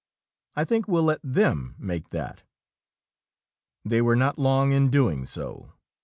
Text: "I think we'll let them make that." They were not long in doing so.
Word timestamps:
"I 0.55 0.63
think 0.65 0.87
we'll 0.87 1.03
let 1.03 1.19
them 1.21 1.75
make 1.77 2.09
that." 2.09 2.41
They 3.85 4.01
were 4.01 4.15
not 4.15 4.39
long 4.39 4.71
in 4.71 4.89
doing 4.89 5.27
so. 5.27 5.73